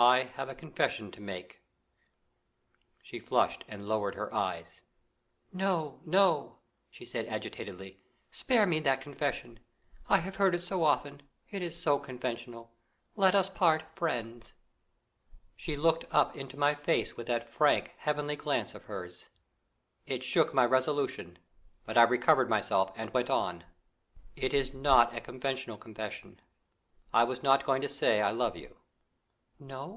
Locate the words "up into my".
16.12-16.74